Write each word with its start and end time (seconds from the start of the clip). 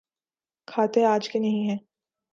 کھاتے 0.67 1.05
آج 1.05 1.29
کے 1.29 1.39
نہیں 1.39 1.69
ہیں۔ 1.69 1.77